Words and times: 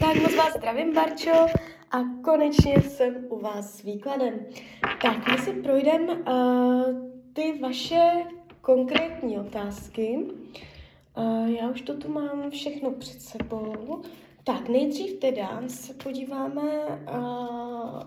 Tak 0.00 0.22
moc 0.22 0.34
vás 0.34 0.54
zdravím, 0.56 0.94
Barčo, 0.94 1.46
a 1.90 1.98
konečně 2.24 2.82
jsem 2.82 3.26
u 3.28 3.38
vás 3.38 3.78
s 3.78 3.82
výkladem. 3.82 4.46
Tak, 5.02 5.30
my 5.30 5.38
si 5.38 5.52
projdeme 5.52 6.12
uh, 6.12 7.10
ty 7.32 7.58
vaše 7.62 8.10
konkrétní 8.60 9.38
otázky. 9.38 10.18
Uh, 11.16 11.48
já 11.48 11.70
už 11.70 11.82
to 11.82 11.96
tu 11.96 12.12
mám 12.12 12.50
všechno 12.50 12.90
před 12.90 13.22
sebou. 13.22 14.02
Tak, 14.44 14.68
nejdřív 14.68 15.18
teda 15.18 15.62
se 15.66 15.94
podíváme 15.94 16.62
uh, 16.62 18.02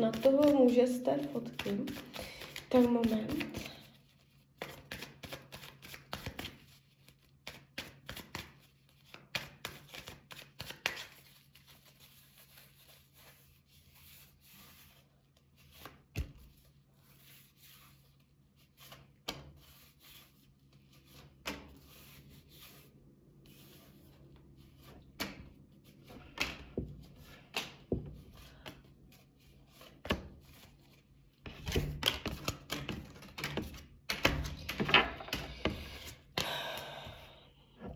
na 0.00 0.12
toho 0.22 0.58
muže 0.58 0.86
z 0.86 1.00
té 1.00 1.18
fotky. 1.32 1.70
Tak 2.68 2.86
moment. 2.86 3.44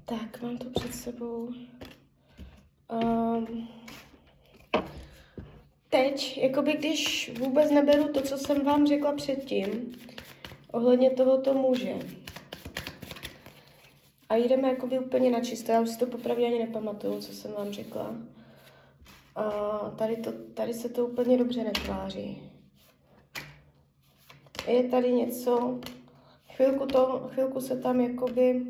Tak, 0.06 0.33
mám 0.44 0.58
to 0.58 0.70
před 0.70 0.94
sebou. 0.94 1.48
Um, 2.92 3.68
teď, 5.90 6.38
jakoby 6.38 6.72
když 6.72 7.30
vůbec 7.38 7.70
neberu 7.70 8.12
to, 8.12 8.22
co 8.22 8.38
jsem 8.38 8.64
vám 8.64 8.86
řekla 8.86 9.12
předtím, 9.12 9.96
ohledně 10.72 11.10
tohoto 11.10 11.54
muže, 11.54 11.94
a 14.28 14.36
jdeme 14.36 14.68
jakoby 14.68 14.98
úplně 14.98 15.30
na 15.30 15.40
čisto, 15.40 15.72
já 15.72 15.80
už 15.80 15.88
si 15.88 15.98
to 15.98 16.06
popravdě 16.06 16.46
ani 16.46 16.58
nepamatuju, 16.58 17.20
co 17.20 17.32
jsem 17.32 17.52
vám 17.52 17.72
řekla. 17.72 18.14
A 19.36 19.50
tady, 19.98 20.16
to, 20.16 20.32
tady 20.32 20.74
se 20.74 20.88
to 20.88 21.06
úplně 21.06 21.38
dobře 21.38 21.64
netváří. 21.64 22.42
Je 24.68 24.88
tady 24.88 25.12
něco, 25.12 25.80
chvilku, 26.56 26.86
to, 26.86 27.30
chvilku 27.32 27.60
se 27.60 27.80
tam 27.80 28.00
jakoby 28.00 28.66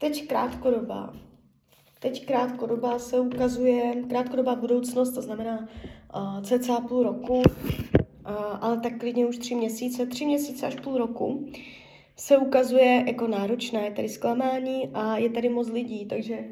Teď 0.00 0.26
krátkodobá. 0.26 1.14
Teď 2.00 2.26
krátkodobá 2.26 2.98
se 2.98 3.20
ukazuje, 3.20 4.02
krátkodobá 4.08 4.54
budoucnost, 4.54 5.10
to 5.10 5.22
znamená 5.22 5.68
uh, 6.16 6.42
cca 6.42 6.80
půl 6.80 7.02
roku, 7.02 7.36
uh, 7.36 7.42
ale 8.60 8.80
tak 8.80 8.98
klidně 8.98 9.26
už 9.26 9.38
tři 9.38 9.54
měsíce, 9.54 10.06
tři 10.06 10.26
měsíce 10.26 10.66
až 10.66 10.74
půl 10.74 10.98
roku, 10.98 11.48
se 12.16 12.38
ukazuje 12.38 13.04
jako 13.06 13.26
náročné, 13.26 13.80
je 13.80 13.90
tady 13.90 14.08
zklamání 14.08 14.88
a 14.94 15.16
je 15.16 15.30
tady 15.30 15.48
moc 15.48 15.68
lidí, 15.68 16.06
takže 16.06 16.44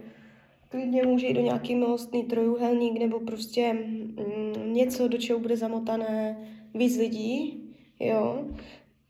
klidně 0.69 1.03
může 1.03 1.27
jít 1.27 1.35
do 1.35 1.41
nějaký 1.41 1.75
milostný 1.75 2.25
trojuhelník 2.25 2.99
nebo 2.99 3.21
prostě 3.21 3.73
mm, 3.73 4.73
něco, 4.73 5.09
do 5.09 5.19
čeho 5.19 5.39
bude 5.39 5.57
zamotané 5.57 6.49
víc 6.75 6.99
lidí, 6.99 7.63
jo. 8.01 8.45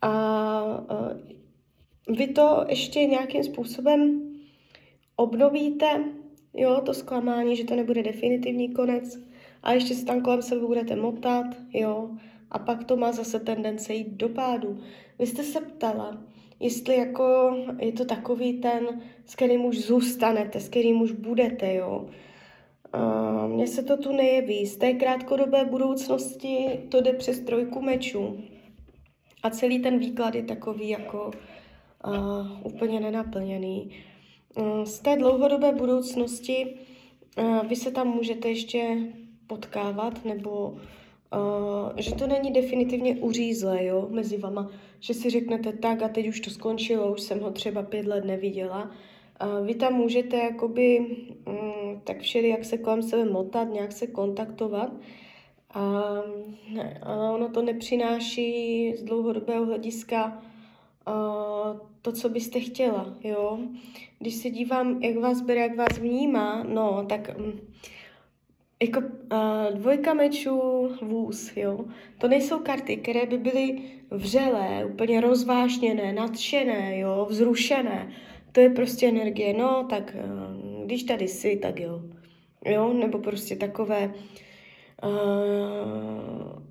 A 0.03 0.63
uh, 0.91 2.17
vy 2.17 2.27
to 2.27 2.65
ještě 2.69 3.05
nějakým 3.05 3.45
způsobem 3.45 4.28
obnovíte, 5.19 6.05
jo, 6.55 6.81
to 6.81 6.95
zklamání, 6.95 7.57
že 7.57 7.65
to 7.65 7.77
nebude 7.77 8.03
definitivní 8.03 8.73
konec 8.73 9.19
a 9.63 9.73
ještě 9.73 9.95
se 9.95 10.05
tam 10.05 10.23
kolem 10.23 10.43
sebe 10.43 10.67
budete 10.67 10.97
motat, 10.97 11.47
jo, 11.73 12.11
a 12.51 12.59
pak 12.59 12.85
to 12.85 12.97
má 12.97 13.13
zase 13.13 13.41
tendence 13.41 13.95
jít 13.95 14.09
do 14.09 14.29
pádu. 14.29 14.79
Vy 15.19 15.27
jste 15.27 15.43
se 15.43 15.61
ptala, 15.61 16.19
jestli 16.61 16.97
jako 16.97 17.57
je 17.79 17.93
to 17.93 18.05
takový 18.05 18.61
ten, 18.61 19.03
s 19.27 19.35
kterým 19.35 19.65
už 19.65 19.79
zůstanete, 19.79 20.61
s 20.61 20.69
kterým 20.69 21.01
už 21.01 21.13
budete, 21.13 21.75
jo. 21.75 22.09
Mně 23.47 23.67
se 23.67 23.83
to 23.83 23.97
tu 23.97 24.13
nejeví. 24.13 24.67
Z 24.67 24.77
té 24.77 24.93
krátkodobé 24.93 25.65
budoucnosti 25.65 26.81
to 26.89 27.01
jde 27.01 27.13
přes 27.13 27.41
trojku 27.41 27.81
mečů. 27.81 28.41
A 29.43 29.51
celý 29.51 29.79
ten 29.79 29.99
výklad 29.99 30.35
je 30.35 30.43
takový 30.43 30.89
jako 30.89 31.31
uh, 32.07 32.67
úplně 32.67 33.01
nenaplněný. 33.01 33.91
Eh, 34.57 34.87
z 34.87 34.99
té 34.99 35.17
dlouhodobé 35.17 35.73
budoucnosti 35.73 36.77
eh, 37.37 37.61
vy 37.69 37.77
se 37.77 37.91
tam 37.91 38.09
můžete 38.09 38.49
ještě 38.49 38.97
potkávat, 39.47 40.25
nebo 40.25 40.69
uh, 40.69 40.79
že 41.97 42.15
to 42.15 42.27
není 42.27 42.53
definitivně 42.53 43.17
uřízlé 43.17 43.85
jo, 43.85 44.09
mezi 44.11 44.37
vama, 44.37 44.71
že 45.01 45.15
si 45.15 45.31
řeknete 45.31 45.73
tak 45.73 46.03
a 46.03 46.09
teď 46.09 46.29
už 46.29 46.41
to 46.41 46.51
skončilo, 46.51 47.13
už 47.13 47.21
jsem 47.21 47.41
ho 47.41 47.51
třeba 47.51 47.83
pět 47.83 48.07
let 48.07 48.25
neviděla. 48.25 48.91
Vy 49.65 49.75
tam 49.75 49.95
můžete 49.95 50.37
jakoby 50.37 51.07
um, 51.47 52.01
tak 52.05 52.21
všeli, 52.21 52.49
jak 52.49 52.65
se 52.65 52.79
kolem 52.79 53.03
sebe 53.03 53.25
motat, 53.25 53.65
nějak 53.65 53.93
se 53.93 54.07
kontaktovat, 54.07 54.93
a, 55.75 56.03
ale 57.03 57.35
ono 57.35 57.49
to 57.49 57.63
nepřináší 57.63 58.93
z 58.97 59.03
dlouhodobého 59.03 59.67
hlediska 59.67 60.43
to, 62.03 62.13
co 62.13 62.29
byste 62.29 62.61
chtěla, 62.61 63.15
jo. 63.25 63.59
Když 64.19 64.35
se 64.35 64.51
dívám, 64.51 65.03
jak 65.03 65.17
vás 65.17 65.41
bere, 65.41 65.61
jak 65.61 65.77
vás 65.77 65.99
vnímá, 65.99 66.63
no, 66.69 67.07
tak 67.09 67.31
um, 67.39 67.61
jako 68.83 69.01
uh, 69.01 69.79
dvojka 69.79 70.15
mečů, 70.15 70.61
vůz, 71.03 71.57
jo. 71.57 71.85
To 72.19 72.29
nejsou 72.29 72.59
karty, 72.59 72.97
které 72.97 73.27
by 73.27 73.39
byly 73.39 73.79
vřelé, 74.11 74.85
úplně 74.85 75.21
rozvášněné, 75.21 76.13
nadšené, 76.13 76.99
jo, 76.99 77.27
vzrušené. 77.31 78.13
To 78.53 78.61
je 78.61 78.71
prostě 78.71 79.09
energie, 79.09 79.55
no, 79.55 79.87
tak 79.91 80.17
uh, 80.25 80.85
když 80.85 81.03
tady 81.03 81.29
jsi, 81.29 81.57
tak 81.57 81.81
jo. 81.81 82.03
Jo, 82.67 82.93
nebo 82.93 83.19
prostě 83.19 83.57
takové, 83.57 84.15
Uh, 84.15 84.48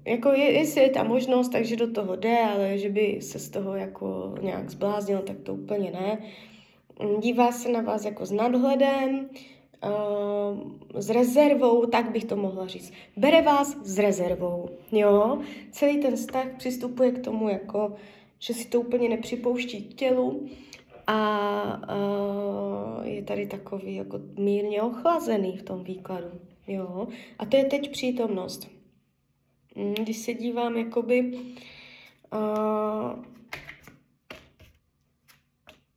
jako 0.05 0.29
je, 0.29 0.51
jestli 0.51 0.81
je 0.81 0.89
ta 0.89 1.03
možnost, 1.03 1.49
takže 1.49 1.75
do 1.75 1.91
toho 1.91 2.15
jde, 2.15 2.39
ale 2.39 2.77
že 2.77 2.89
by 2.89 3.17
se 3.21 3.39
z 3.39 3.49
toho 3.49 3.75
jako 3.75 4.35
nějak 4.41 4.69
zbláznil, 4.69 5.21
tak 5.21 5.37
to 5.39 5.53
úplně 5.53 5.91
ne. 5.91 6.21
Dívá 7.19 7.51
se 7.51 7.69
na 7.69 7.81
vás 7.81 8.05
jako 8.05 8.25
s 8.25 8.31
nadhledem, 8.31 9.29
uh, 9.85 11.01
s 11.01 11.09
rezervou, 11.09 11.85
tak 11.85 12.11
bych 12.11 12.25
to 12.25 12.35
mohla 12.35 12.67
říct. 12.67 12.93
Bere 13.17 13.41
vás 13.41 13.77
s 13.83 13.99
rezervou, 13.99 14.69
jo. 14.91 15.39
Celý 15.71 15.97
ten 15.97 16.15
vztah 16.15 16.47
přistupuje 16.57 17.11
k 17.11 17.23
tomu 17.23 17.49
jako, 17.49 17.95
že 18.39 18.53
si 18.53 18.67
to 18.67 18.81
úplně 18.81 19.09
nepřipouští 19.09 19.83
k 19.83 19.93
tělu 19.93 20.47
a 21.07 21.81
uh, 22.99 23.07
je 23.07 23.23
tady 23.23 23.47
takový 23.47 23.95
jako 23.95 24.19
mírně 24.37 24.81
ochlazený 24.81 25.57
v 25.57 25.63
tom 25.63 25.83
výkladu. 25.83 26.27
Jo, 26.67 27.07
a 27.39 27.45
to 27.45 27.57
je 27.57 27.65
teď 27.65 27.91
přítomnost. 27.91 28.69
Mm, 29.75 29.93
když 29.93 30.17
se 30.17 30.33
dívám 30.33 30.77
jakoby 30.77 31.31
uh, 32.33 33.23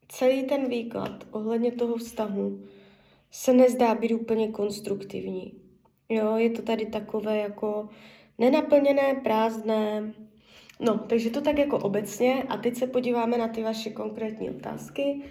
celý 0.09 0.42
ten 0.42 0.69
výklad 0.69 1.25
ohledně 1.30 1.72
toho 1.72 1.97
vztahu 1.97 2.62
se 3.30 3.53
nezdá 3.53 3.94
být 3.94 4.12
úplně 4.12 4.48
konstruktivní. 4.48 5.54
Jo, 6.09 6.36
je 6.36 6.50
to 6.50 6.62
tady 6.62 6.86
takové 6.86 7.38
jako 7.38 7.88
nenaplněné, 8.38 9.14
prázdné. 9.14 10.14
No, 10.80 10.98
takže 10.98 11.30
to 11.30 11.41
tak 11.41 11.59
jako 11.59 11.78
obecně 11.78 12.42
a 12.42 12.56
teď 12.56 12.76
se 12.76 12.86
podíváme 12.86 13.38
na 13.38 13.48
ty 13.48 13.62
vaše 13.62 13.91
konkrétní 13.91 14.50
otázky. 14.50 15.22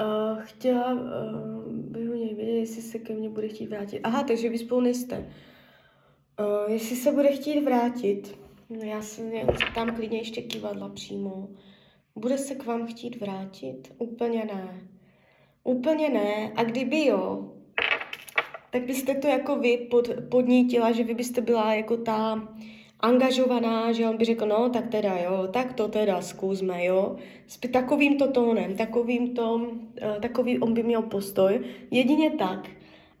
Uh, 0.00 0.42
chtěla 0.42 0.92
uh, 0.92 1.72
bych 1.72 2.10
u 2.10 2.14
něj 2.14 2.34
vědět, 2.34 2.52
jestli 2.52 2.82
se 2.82 2.98
ke 2.98 3.14
mně 3.14 3.28
bude 3.28 3.48
chtít 3.48 3.66
vrátit. 3.66 4.00
Aha, 4.02 4.22
takže 4.22 4.48
vy 4.48 4.58
spolu 4.58 4.80
nejste. 4.80 5.18
Uh, 5.18 6.72
jestli 6.72 6.96
se 6.96 7.12
bude 7.12 7.28
chtít 7.28 7.60
vrátit, 7.60 8.38
no 8.70 8.80
já 8.82 9.02
se 9.02 9.22
tam 9.74 9.94
klidně 9.94 10.18
ještě 10.18 10.42
kývadla 10.42 10.88
přímo. 10.88 11.48
Bude 12.16 12.38
se 12.38 12.54
k 12.54 12.66
vám 12.66 12.86
chtít 12.86 13.20
vrátit? 13.20 13.94
Úplně 13.98 14.44
ne. 14.44 14.80
Úplně 15.64 16.08
ne. 16.08 16.52
A 16.56 16.64
kdyby 16.64 17.04
jo, 17.04 17.52
tak 18.70 18.82
byste 18.82 19.14
to 19.14 19.26
jako 19.26 19.56
vy 19.56 19.76
pod, 19.90 20.08
podnítila, 20.30 20.92
že 20.92 21.04
vy 21.04 21.14
byste 21.14 21.40
byla 21.40 21.74
jako 21.74 21.96
ta 21.96 22.48
angažovaná, 23.00 23.92
že 23.92 24.08
on 24.08 24.16
by 24.16 24.24
řekl, 24.24 24.46
no 24.46 24.70
tak 24.70 24.88
teda 24.88 25.18
jo, 25.18 25.48
tak 25.52 25.72
to 25.72 25.88
teda 25.88 26.22
zkusme, 26.22 26.84
jo. 26.84 27.16
S 27.46 27.58
takovým 27.58 28.18
to 28.18 28.32
tónem, 28.32 28.76
takovým 28.76 29.34
to, 29.34 29.70
eh, 30.02 30.16
takový 30.20 30.58
on 30.58 30.74
by 30.74 30.82
měl 30.82 31.02
postoj, 31.02 31.60
jedině 31.90 32.30
tak. 32.30 32.68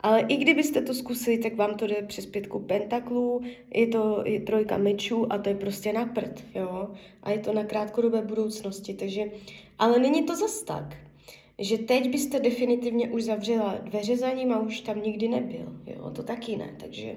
Ale 0.00 0.20
i 0.20 0.36
kdybyste 0.36 0.82
to 0.82 0.94
zkusili, 0.94 1.38
tak 1.38 1.56
vám 1.56 1.74
to 1.74 1.86
jde 1.86 2.02
přes 2.02 2.26
pětku 2.26 2.58
pentaklů, 2.58 3.42
je 3.74 3.86
to 3.86 4.22
je 4.24 4.40
trojka 4.40 4.78
mečů 4.78 5.32
a 5.32 5.38
to 5.38 5.48
je 5.48 5.54
prostě 5.54 5.92
na 5.92 6.06
prd, 6.06 6.44
jo. 6.54 6.90
A 7.22 7.30
je 7.30 7.38
to 7.38 7.52
na 7.52 7.64
krátkodobé 7.64 8.22
budoucnosti, 8.22 8.94
takže, 8.94 9.24
ale 9.78 9.98
není 9.98 10.22
to 10.22 10.36
zas 10.36 10.62
tak. 10.62 11.07
Že 11.58 11.78
teď 11.78 12.10
byste 12.10 12.40
definitivně 12.40 13.08
už 13.08 13.22
zavřela 13.22 13.74
dveře 13.82 14.16
za 14.16 14.32
ním 14.32 14.52
a 14.52 14.60
už 14.60 14.80
tam 14.80 15.02
nikdy 15.02 15.28
nebyl. 15.28 15.76
Jo, 15.86 16.10
to 16.10 16.22
taky 16.22 16.56
ne. 16.56 16.74
Takže, 16.80 17.14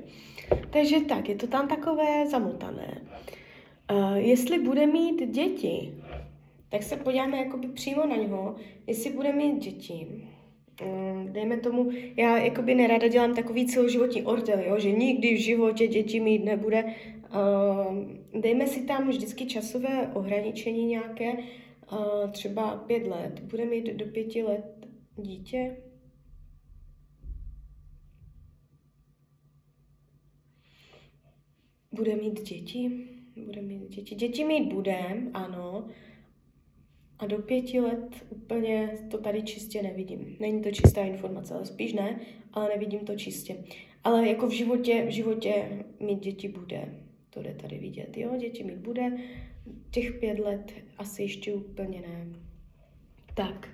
takže 0.69 0.99
tak, 0.99 1.29
je 1.29 1.35
to 1.35 1.47
tam 1.47 1.67
takové 1.67 2.27
zamotané. 2.27 3.01
Uh, 3.91 4.15
jestli 4.15 4.59
bude 4.59 4.87
mít 4.87 5.31
děti, 5.31 5.93
tak 6.69 6.83
se 6.83 6.97
podíváme 6.97 7.37
jakoby 7.37 7.67
přímo 7.67 8.05
na 8.05 8.15
něho, 8.15 8.55
jestli 8.87 9.09
bude 9.09 9.33
mít 9.33 9.63
děti. 9.63 10.07
Um, 10.85 11.33
dejme 11.33 11.57
tomu, 11.57 11.91
já 12.17 12.37
jakoby 12.37 12.75
nerada 12.75 13.07
dělám 13.07 13.35
takový 13.35 13.65
celoživotní 13.65 14.23
ortel, 14.23 14.59
jo, 14.59 14.79
že 14.79 14.91
nikdy 14.91 15.33
v 15.33 15.41
životě 15.41 15.87
děti 15.87 16.19
mít 16.19 16.45
nebude. 16.45 16.83
Uh, 16.83 18.41
dejme 18.41 18.67
si 18.67 18.81
tam 18.81 19.09
vždycky 19.09 19.45
časové 19.45 20.11
ohraničení 20.13 20.85
nějaké, 20.85 21.37
třeba 22.31 22.77
pět 22.77 23.07
let. 23.07 23.39
Bude 23.39 23.65
mít 23.65 23.93
do 23.93 24.05
pěti 24.05 24.43
let 24.43 24.87
dítě. 25.17 25.77
Bude 31.91 32.15
mít 32.15 32.43
děti 32.43 33.07
bude 33.35 33.61
mít 33.61 33.89
děti. 33.89 34.15
Děti 34.15 34.45
mít 34.45 34.73
budem, 34.73 35.31
ano. 35.33 35.87
A 37.19 37.25
do 37.25 37.37
pěti 37.37 37.79
let 37.79 38.25
úplně 38.29 38.97
to 39.11 39.17
tady 39.17 39.43
čistě 39.43 39.81
nevidím. 39.81 40.37
Není 40.39 40.61
to 40.61 40.71
čistá 40.71 41.01
informace, 41.01 41.53
ale 41.53 41.65
spíš 41.65 41.93
ne, 41.93 42.19
ale 42.53 42.69
nevidím 42.69 42.99
to 42.99 43.15
čistě. 43.15 43.57
Ale 44.03 44.27
jako 44.27 44.47
v 44.47 44.51
životě, 44.51 45.05
v 45.07 45.09
životě 45.09 45.83
mít 45.99 46.19
děti 46.19 46.47
bude. 46.47 46.93
To 47.29 47.41
jde 47.41 47.53
tady 47.53 47.77
vidět, 47.77 48.17
jo, 48.17 48.37
děti 48.37 48.63
mít 48.63 48.77
bude. 48.77 49.17
Těch 49.91 50.13
pět 50.13 50.39
let 50.39 50.73
asi 50.97 51.21
ještě 51.21 51.53
úplně 51.53 52.01
ne. 52.01 52.27
Tak. 53.33 53.69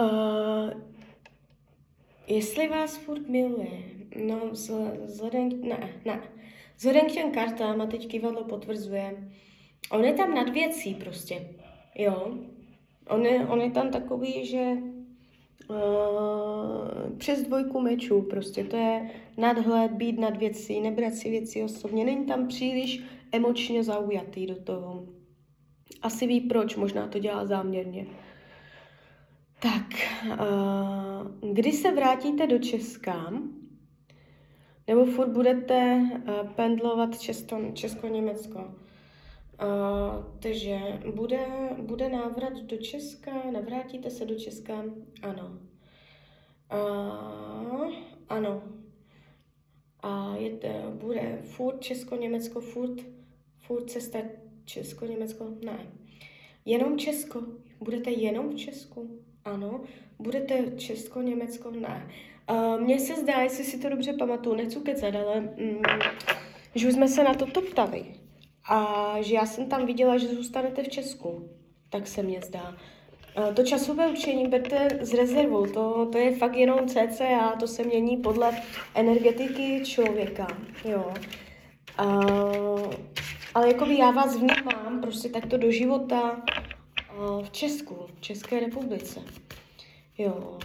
Uh, 0.00 0.70
jestli 2.26 2.68
vás 2.68 2.96
furt 2.96 3.28
miluje, 3.28 3.70
no 4.26 4.50
vzhledem, 5.04 5.60
ne, 5.62 6.00
ne, 6.04 6.22
Vzhledem 6.76 7.06
k 7.06 7.12
těm 7.12 7.30
kartám, 7.30 7.80
a 7.80 7.86
teď 7.86 8.08
kývadlo 8.08 8.44
potvrzuje, 8.44 9.30
on 9.90 10.04
je 10.04 10.12
tam 10.12 10.34
nad 10.34 10.48
věcí 10.48 10.94
prostě, 10.94 11.48
jo. 11.94 12.38
On 13.08 13.26
je, 13.26 13.46
on 13.46 13.60
je 13.60 13.70
tam 13.70 13.90
takový, 13.90 14.46
že 14.46 14.72
uh, 15.68 17.18
přes 17.18 17.42
dvojku 17.42 17.80
mečů 17.80 18.22
prostě, 18.22 18.64
to 18.64 18.76
je 18.76 19.10
nadhled, 19.36 19.92
být 19.92 20.18
nad 20.18 20.36
věcí, 20.36 20.80
nebrat 20.80 21.14
si 21.14 21.30
věci 21.30 21.64
osobně, 21.64 22.04
není 22.04 22.26
tam 22.26 22.48
příliš 22.48 23.02
emočně 23.36 23.84
zaujatý 23.84 24.46
do 24.46 24.62
toho. 24.62 25.06
Asi 26.02 26.26
ví 26.26 26.40
proč, 26.40 26.76
možná 26.76 27.08
to 27.08 27.18
dělá 27.18 27.46
záměrně. 27.46 28.06
Tak, 29.60 29.86
uh, 30.40 31.52
kdy 31.52 31.72
se 31.72 31.92
vrátíte 31.92 32.46
do 32.46 32.58
Česka, 32.58 33.32
nebo 34.86 35.04
furt 35.04 35.28
budete 35.28 36.02
pendlovat 36.54 37.18
Česko, 37.18 37.56
Česko-Německo. 37.72 38.58
Uh, 38.58 40.24
takže 40.40 40.78
bude, 41.14 41.46
bude 41.82 42.08
návrat 42.08 42.52
do 42.52 42.76
Česka, 42.76 43.30
navrátíte 43.52 44.10
se 44.10 44.24
do 44.24 44.34
Česka? 44.34 44.84
Ano. 45.22 45.58
Uh, 46.72 47.92
ano. 48.28 48.62
A 50.00 50.36
je, 50.36 50.58
bude 50.92 51.38
furt 51.42 51.80
Česko-Německo, 51.80 52.60
furt, 52.60 53.00
furt 53.66 53.90
cesta 53.90 54.18
Česko-Německo? 54.64 55.48
Ne. 55.64 55.86
Jenom 56.64 56.98
Česko. 56.98 57.42
Budete 57.80 58.10
jenom 58.10 58.50
v 58.50 58.56
Česku? 58.56 59.20
Ano. 59.44 59.80
Budete 60.18 60.64
Česko-Německo? 60.76 61.70
Ne. 61.70 62.08
Uh, 62.50 62.80
Mně 62.80 63.00
se 63.00 63.14
zdá, 63.14 63.40
jestli 63.40 63.64
si 63.64 63.78
to 63.78 63.88
dobře 63.88 64.12
pamatuju, 64.12 64.56
nechci 64.56 64.80
kecat, 64.80 65.14
ale 65.14 65.40
mm, 65.40 65.82
že 66.74 66.88
už 66.88 66.94
jsme 66.94 67.08
se 67.08 67.24
na 67.24 67.34
to 67.34 67.46
ptali. 67.46 68.04
A 68.68 69.16
že 69.20 69.34
já 69.34 69.46
jsem 69.46 69.66
tam 69.66 69.86
viděla, 69.86 70.18
že 70.18 70.28
zůstanete 70.28 70.82
v 70.82 70.88
Česku. 70.88 71.50
Tak 71.90 72.06
se 72.06 72.22
mně 72.22 72.40
zdá. 72.46 72.76
Uh, 73.38 73.54
to 73.54 73.62
časové 73.62 74.08
učení 74.08 74.48
berte 74.48 74.88
s 75.00 75.14
rezervou, 75.14 75.66
to, 75.66 76.08
to 76.12 76.18
je 76.18 76.36
fakt 76.36 76.56
jenom 76.56 76.88
CCA, 76.88 77.56
to 77.60 77.66
se 77.66 77.84
mění 77.84 78.16
podle 78.16 78.62
energetiky 78.94 79.82
člověka. 79.84 80.46
Jo. 80.84 81.14
Uh, 82.04 82.90
ale 83.56 83.68
jakoby 83.68 83.98
já 83.98 84.10
vás 84.10 84.36
vnímám 84.36 85.00
prostě 85.00 85.28
takto 85.28 85.56
do 85.56 85.70
života 85.70 86.42
uh, 87.18 87.44
v 87.44 87.50
Česku, 87.50 87.94
v 88.16 88.20
České 88.20 88.60
republice. 88.60 89.20
Jo 90.18 90.58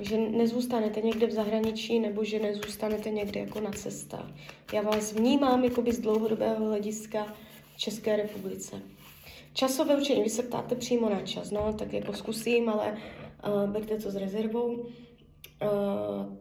že 0.00 0.18
nezůstanete 0.18 1.00
někde 1.00 1.26
v 1.26 1.30
zahraničí 1.30 2.00
nebo 2.00 2.24
že 2.24 2.38
nezůstanete 2.38 3.10
někde 3.10 3.40
jako 3.40 3.60
na 3.60 3.70
cestách. 3.70 4.30
Já 4.72 4.82
vás 4.82 5.12
vnímám 5.12 5.64
jakoby 5.64 5.92
z 5.92 6.00
dlouhodobého 6.00 6.64
hlediska 6.64 7.34
v 7.74 7.78
České 7.78 8.16
republice. 8.16 8.82
Časové 9.52 9.96
učení, 9.96 10.22
vy 10.22 10.30
se 10.30 10.42
ptáte 10.42 10.74
přímo 10.74 11.08
na 11.08 11.20
čas, 11.20 11.50
no, 11.50 11.72
tak 11.72 11.92
jako 11.92 12.12
zkusím, 12.12 12.68
ale 12.68 12.98
uh, 13.48 13.70
berte 13.70 13.96
to 13.98 14.10
s 14.10 14.16
rezervou. 14.16 14.72
Uh, 14.74 14.88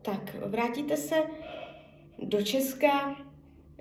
tak, 0.01 0.35
vrátíte 0.45 0.97
se 0.97 1.15
do 2.19 2.41
Česka, 2.41 3.15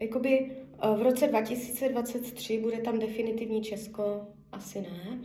jakoby 0.00 0.63
v 0.92 1.02
roce 1.02 1.26
2023 1.26 2.58
bude 2.58 2.78
tam 2.78 2.98
definitivní 2.98 3.62
Česko, 3.62 4.26
asi 4.52 4.80
ne. 4.80 5.20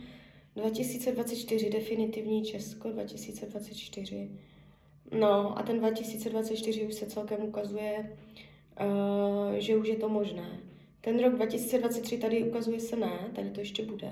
2024 0.56 1.70
definitivní 1.70 2.44
Česko, 2.44 2.88
2024. 2.88 4.30
No 5.18 5.58
a 5.58 5.62
ten 5.62 5.78
2024 5.78 6.86
už 6.86 6.94
se 6.94 7.06
celkem 7.06 7.42
ukazuje, 7.42 8.16
uh, 8.80 9.54
že 9.54 9.76
už 9.76 9.88
je 9.88 9.96
to 9.96 10.08
možné. 10.08 10.60
Ten 11.00 11.22
rok 11.22 11.34
2023 11.34 12.18
tady 12.18 12.42
ukazuje 12.42 12.80
se 12.80 12.96
ne, 12.96 13.30
tady 13.34 13.50
to 13.50 13.60
ještě 13.60 13.84
bude. 13.84 14.10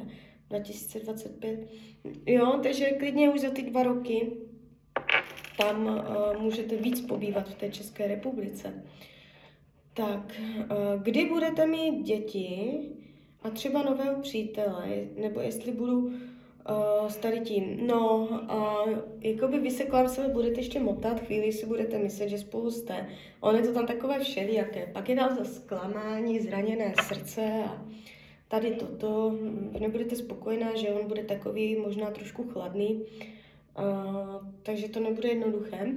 2025. 0.51 1.69
Jo, 2.27 2.61
takže 2.63 2.87
klidně 2.87 3.31
už 3.31 3.41
za 3.41 3.51
ty 3.51 3.63
dva 3.63 3.83
roky 3.83 4.31
tam 5.59 5.87
uh, 5.87 6.43
můžete 6.43 6.77
víc 6.77 7.01
pobývat 7.01 7.49
v 7.49 7.55
té 7.55 7.69
České 7.71 8.07
republice. 8.07 8.85
Tak, 9.99 10.41
uh, 10.59 11.03
kdy 11.03 11.25
budete 11.25 11.67
mít 11.67 12.03
děti 12.03 12.79
a 13.43 13.51
třeba 13.51 13.83
nového 13.83 14.21
přítele, 14.21 14.89
nebo 15.21 15.41
jestli 15.41 15.73
budu 15.73 15.99
uh, 15.99 16.13
s 17.09 17.17
tady 17.17 17.41
tím. 17.41 17.87
No, 17.87 18.29
uh, 18.43 18.99
jakoby 19.21 19.59
vy 19.59 19.71
se 19.71 19.85
kolem 19.85 20.09
sebe 20.09 20.29
budete 20.29 20.61
ještě 20.61 20.81
motat, 20.81 21.21
chvíli 21.21 21.53
si 21.53 21.67
budete 21.67 21.99
myslet, 21.99 22.29
že 22.29 22.39
spolu 22.39 22.71
jste. 22.71 23.09
On 23.41 23.57
je 23.57 23.63
to 23.63 23.73
tam 23.73 23.87
takové 23.87 24.21
všelijaké. 24.21 24.87
Pak 24.93 25.09
je 25.09 25.17
tam 25.17 25.37
za 25.37 25.45
zklamání, 25.45 26.41
zraněné 26.41 26.95
srdce 27.07 27.63
a 27.67 27.83
tady 28.49 28.71
toto. 28.71 29.35
Vy 29.73 29.81
nebudete 29.81 30.17
spokojená, 30.17 30.77
že 30.77 30.89
on 30.89 31.09
bude 31.09 31.23
takový 31.23 31.77
možná 31.77 32.11
trošku 32.11 32.49
chladný, 32.49 33.03
uh, 33.79 34.47
takže 34.63 34.89
to 34.89 35.01
nebude 35.01 35.29
jednoduché. 35.29 35.93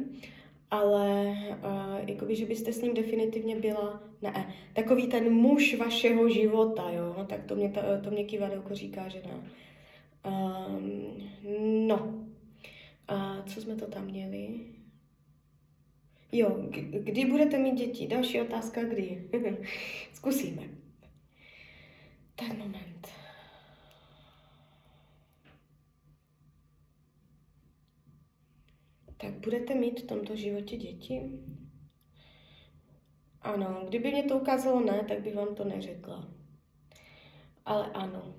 Ale 0.72 1.36
uh, 1.64 2.10
jakoby, 2.10 2.36
že 2.36 2.46
byste 2.46 2.74
s 2.74 2.82
ním 2.82 2.94
definitivně 2.94 3.56
byla, 3.56 4.04
ne, 4.22 4.54
takový 4.74 5.08
ten 5.08 5.34
muž 5.34 5.76
vašeho 5.76 6.30
života, 6.30 6.90
jo, 6.90 7.26
tak 7.30 7.44
to 7.44 7.56
mě, 7.56 7.74
to, 8.04 8.12
mě 8.12 8.24
kývadelko 8.24 8.76
říká, 8.76 9.08
že 9.08 9.22
ne. 9.26 9.52
Um, 10.32 11.88
no, 11.88 12.26
a 13.08 13.44
co 13.46 13.62
jsme 13.62 13.76
to 13.76 13.88
tam 13.88 14.06
měli? 14.06 14.60
Jo, 16.32 16.58
kdy 17.00 17.26
budete 17.26 17.58
mít 17.58 17.76
děti? 17.76 18.08
Další 18.08 18.42
otázka, 18.42 18.84
kdy? 18.84 19.30
Zkusíme. 20.14 20.64
Tak 22.36 22.58
moment. 22.58 22.91
Tak 29.22 29.34
budete 29.34 29.76
mít 29.76 30.00
v 30.00 30.08
tomto 30.08 30.36
životě 30.36 30.78
děti? 30.78 31.40
Ano, 33.42 33.84
kdyby 33.88 34.12
mě 34.12 34.24
to 34.24 34.40
ukázalo 34.40 34.80
ne, 34.80 35.06
tak 35.08 35.22
bych 35.22 35.36
vám 35.36 35.56
to 35.56 35.64
neřekla. 35.64 36.28
Ale 37.66 37.92
ano. 37.92 38.36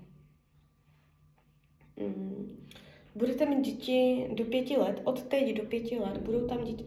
Mm. 1.97 2.67
Budete 3.15 3.45
mít 3.45 3.65
děti 3.65 4.27
do 4.33 4.45
pěti 4.45 4.77
let, 4.77 5.01
od 5.03 5.23
teď 5.23 5.55
do 5.57 5.63
pěti 5.63 5.99
let, 5.99 6.17
budou 6.17 6.47
tam 6.47 6.63
děti. 6.63 6.85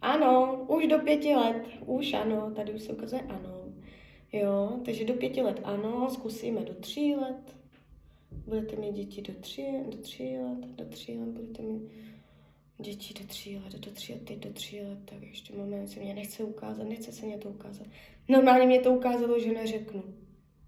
Ano, 0.00 0.64
už 0.68 0.86
do 0.86 0.98
pěti 0.98 1.34
let, 1.34 1.62
už 1.86 2.12
ano, 2.12 2.50
tady 2.50 2.74
už 2.74 2.82
se 2.82 2.92
ukazuje 2.92 3.22
ano. 3.22 3.72
Jo, 4.32 4.80
takže 4.84 5.04
do 5.04 5.14
pěti 5.14 5.42
let 5.42 5.60
ano, 5.64 6.10
zkusíme 6.10 6.60
do 6.60 6.74
tří 6.74 7.14
let. 7.14 7.56
Budete 8.30 8.76
mít 8.76 8.92
děti 8.92 9.22
do 9.22 9.34
tří, 9.40 9.66
do 9.90 9.98
tří 9.98 10.38
let, 10.38 10.58
do 10.58 10.84
tří 10.84 11.18
let 11.18 11.28
budete 11.28 11.62
mít 11.62 11.82
děti 12.78 13.14
do 13.20 13.26
tří 13.26 13.56
let, 13.56 13.72
do 13.72 13.90
tří 13.90 14.12
let, 14.12 14.30
do 14.38 14.52
tří 14.52 14.80
let, 14.80 14.98
tak 15.04 15.22
ještě 15.22 15.56
moment, 15.56 15.88
se 15.88 16.00
mě 16.00 16.14
nechce 16.14 16.44
ukázat, 16.44 16.84
nechce 16.84 17.12
se 17.12 17.26
mě 17.26 17.38
to 17.38 17.48
ukázat. 17.48 17.86
Normálně 18.28 18.66
mě 18.66 18.80
to 18.80 18.92
ukázalo, 18.92 19.40
že 19.40 19.52
neřeknu. 19.52 20.02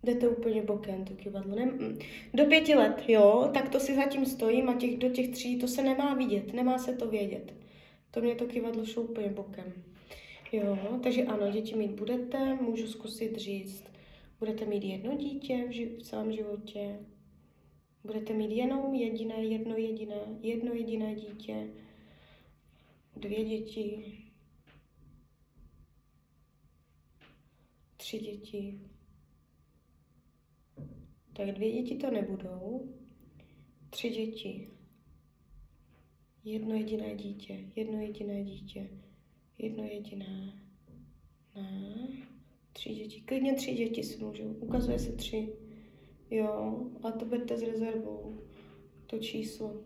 jdete 0.02 0.28
úplně 0.28 0.62
bokem, 0.62 1.04
to 1.04 1.14
kivadlo. 1.14 1.56
Ne, 1.56 1.72
do 2.34 2.44
pěti 2.44 2.74
let, 2.74 3.04
jo, 3.08 3.50
tak 3.54 3.68
to 3.68 3.80
si 3.80 3.94
zatím 3.94 4.26
stojím 4.26 4.68
a 4.68 4.74
těch, 4.74 4.98
do 4.98 5.08
těch 5.08 5.28
tří 5.28 5.58
to 5.58 5.68
se 5.68 5.82
nemá 5.82 6.14
vidět, 6.14 6.52
nemá 6.52 6.78
se 6.78 6.96
to 6.96 7.08
vědět. 7.08 7.54
To 8.10 8.20
mě 8.20 8.34
to 8.34 8.46
kivadlo 8.46 8.84
šlo 8.84 9.02
úplně 9.02 9.28
bokem. 9.28 9.72
Jo, 10.52 10.78
takže 11.02 11.24
ano, 11.24 11.50
děti 11.50 11.74
mít 11.74 11.90
budete, 11.90 12.54
můžu 12.54 12.86
zkusit 12.86 13.36
říct, 13.36 13.84
budete 14.38 14.64
mít 14.64 14.84
jedno 14.84 15.16
dítě 15.16 15.64
v, 15.68 15.70
ži- 15.70 15.96
v 15.98 16.02
celém 16.02 16.32
životě, 16.32 16.98
budete 18.04 18.32
mít 18.32 18.50
jenom 18.50 18.94
jediné, 18.94 19.44
jedno 19.44 19.76
jediné, 19.76 20.20
jedno 20.42 20.74
jediné 20.74 21.14
dítě, 21.14 21.68
dvě 23.16 23.44
děti, 23.44 24.18
tři 27.96 28.18
děti. 28.18 28.80
Tak 31.32 31.52
dvě 31.52 31.72
děti 31.72 31.96
to 31.96 32.10
nebudou, 32.10 32.94
tři 33.90 34.10
děti, 34.10 34.70
jedno 36.44 36.74
jediné 36.74 37.14
dítě, 37.14 37.70
jedno 37.76 38.00
jediné 38.00 38.44
dítě, 38.44 38.90
jedno 39.58 39.84
jediné, 39.84 40.62
ne, 41.54 42.08
tři 42.72 42.94
děti, 42.94 43.20
klidně 43.20 43.54
tři 43.54 43.74
děti 43.74 44.02
si 44.02 44.24
můžou, 44.24 44.52
ukazuje 44.52 44.98
se 44.98 45.12
tři, 45.12 45.52
jo, 46.30 46.86
ale 47.02 47.12
to 47.12 47.24
berte 47.24 47.58
s 47.58 47.62
rezervou, 47.62 48.40
to 49.06 49.18
číslo. 49.18 49.84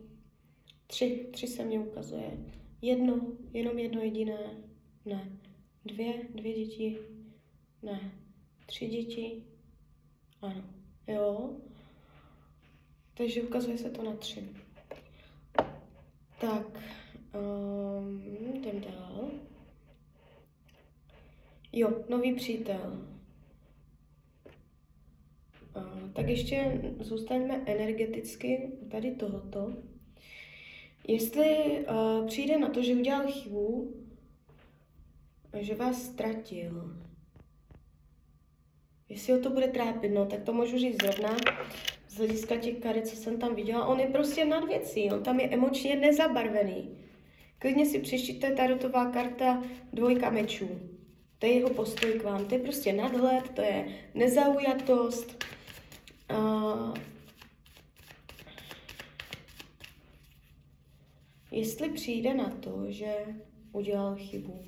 Tři, 0.86 1.28
tři 1.32 1.46
se 1.46 1.64
mě 1.64 1.80
ukazuje. 1.80 2.59
Jedno, 2.82 3.20
jenom 3.52 3.78
jedno 3.78 4.02
jediné, 4.02 4.64
ne. 5.04 5.38
Dvě, 5.84 6.14
dvě 6.34 6.54
děti, 6.54 6.98
ne. 7.82 8.12
Tři 8.66 8.86
děti, 8.86 9.42
ano. 10.42 10.64
Jo. 11.06 11.56
Takže 13.14 13.42
ukazuje 13.42 13.78
se 13.78 13.90
to 13.90 14.02
na 14.02 14.16
tři. 14.16 14.48
Tak, 16.40 16.66
um, 17.34 18.22
jdem 18.54 18.80
dál. 18.80 19.30
Jo, 21.72 22.04
nový 22.08 22.34
přítel. 22.34 23.06
Uh, 25.76 26.10
tak 26.12 26.28
ještě 26.28 26.82
zůstaňme 27.00 27.62
energeticky 27.66 28.72
tady 28.90 29.10
tohoto. 29.10 29.72
Jestli 31.08 31.78
uh, 31.90 32.26
přijde 32.26 32.58
na 32.58 32.68
to, 32.68 32.82
že 32.82 32.94
udělal 32.94 33.26
chybu, 33.26 33.94
že 35.60 35.74
vás 35.74 36.02
ztratil, 36.02 36.96
jestli 39.08 39.32
ho 39.32 39.38
to 39.38 39.50
bude 39.50 39.68
trápit, 39.68 40.08
no, 40.08 40.26
tak 40.26 40.42
to 40.42 40.52
můžu 40.52 40.78
říct 40.78 41.02
zrovna 41.02 41.36
z 42.08 42.16
hlediska 42.16 42.56
těch 42.56 42.76
karet, 42.76 43.08
co 43.08 43.16
jsem 43.16 43.38
tam 43.38 43.54
viděla. 43.54 43.86
On 43.86 44.00
je 44.00 44.06
prostě 44.06 44.44
nad 44.44 44.64
věcí, 44.64 45.10
on 45.10 45.22
tam 45.22 45.40
je 45.40 45.48
emočně 45.48 45.96
nezabarvený. 45.96 46.98
Klidně 47.58 47.86
si 47.86 47.98
přečtěte 47.98 48.50
tarotová 48.50 49.10
karta 49.10 49.62
dvojka 49.92 50.30
mečů. 50.30 50.68
To 51.38 51.46
je 51.46 51.52
jeho 51.52 51.70
postoj 51.70 52.12
k 52.12 52.24
vám. 52.24 52.46
To 52.46 52.54
je 52.54 52.60
prostě 52.60 52.92
nadhled, 52.92 53.50
to 53.50 53.62
je 53.62 53.86
nezaujatost. 54.14 55.44
Uh, 56.30 56.94
jestli 61.50 61.90
přijde 61.90 62.34
na 62.34 62.50
to, 62.50 62.84
že 62.88 63.14
udělal 63.72 64.16
chybu, 64.16 64.62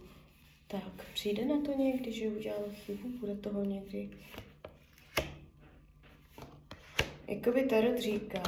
tak 0.67 1.07
přijde 1.15 1.45
na 1.45 1.61
to 1.61 1.73
někdy, 1.73 2.13
že 2.13 2.29
udělal 2.29 2.65
chybu, 2.73 3.09
bude 3.09 3.35
toho 3.35 3.65
někdy. 3.65 4.11
Jakoby 7.29 7.63
Tarot 7.63 7.99
říká, 7.99 8.43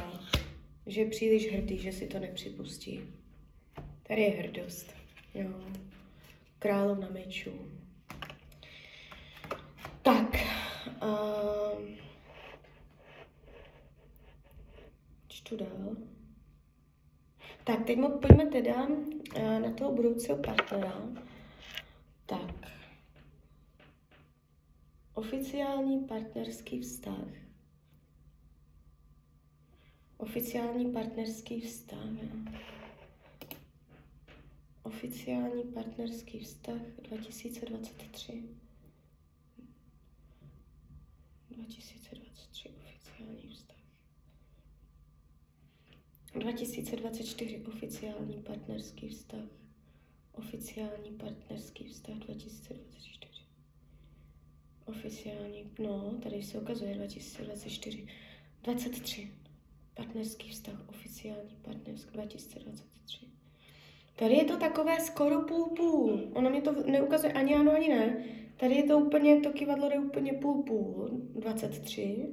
že 0.85 1.01
je 1.01 1.09
příliš 1.09 1.53
hrdý, 1.53 1.77
že 1.77 1.91
si 1.91 2.07
to 2.07 2.19
nepřipustí. 2.19 3.01
Tady 4.07 4.21
je 4.21 4.29
hrdost. 4.29 4.93
Jo. 5.33 5.49
Královna 6.59 7.09
mečů. 7.09 7.51
Tak. 10.01 10.37
Um, 11.01 11.97
čtu 15.27 15.57
dál. 15.57 15.95
Tak, 17.65 17.85
teď 17.85 17.97
mu 17.97 18.19
pojďme 18.19 18.45
teda 18.45 18.87
uh, 18.87 19.59
na 19.59 19.71
toho 19.71 19.91
budoucího 19.91 20.37
partnera. 20.37 21.01
Tak. 22.25 22.71
Oficiální 25.13 25.99
partnerský 25.99 26.81
vztah. 26.81 27.27
Oficiální 30.17 30.91
partnerský 30.91 31.61
vztah. 31.61 32.09
Oficiální 34.83 35.63
partnerský 35.63 36.39
vztah 36.39 36.81
2023. 37.09 38.43
2023 41.49 42.69
oficiální 42.69 43.49
vztah. 43.49 43.75
2024 46.35 47.61
oficiální 47.67 48.37
partnerský 48.43 49.07
vztah. 49.07 49.45
Oficiální 50.31 51.11
partnerský 51.11 51.83
vztah 51.83 52.15
2024. 52.15 53.43
Oficiální, 54.85 55.71
no, 55.79 56.17
tady 56.23 56.43
se 56.43 56.59
ukazuje 56.59 56.95
2024. 56.95 58.07
23. 58.63 59.31
Partnerský 59.93 60.49
vztah, 60.49 60.89
oficiální 60.89 61.55
partnerský 61.61 62.11
2023. 62.13 63.25
Tady 64.15 64.33
je 64.35 64.45
to 64.45 64.57
takové 64.57 64.99
skoro 64.99 65.41
půl 65.41 65.65
půl. 65.65 66.29
Ono 66.33 66.49
mi 66.49 66.61
to 66.61 66.71
neukazuje 66.85 67.33
ani 67.33 67.55
ano, 67.55 67.71
ani 67.71 67.89
ne. 67.89 68.25
Tady 68.57 68.75
je 68.75 68.83
to 68.83 68.99
úplně, 68.99 69.41
to 69.41 69.49
kivadlo 69.49 69.91
je 69.91 69.99
úplně 69.99 70.33
půl 70.33 70.63
půl, 70.63 71.09
23. 71.35 72.27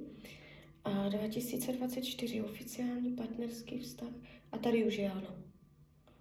A 0.85 1.09
2024 1.09 2.43
oficiální 2.43 3.13
partnerský 3.13 3.79
vztah. 3.79 4.09
A 4.53 4.59
tady 4.59 4.85
už 4.85 4.97
je 4.97 5.11
ano. 5.11 5.29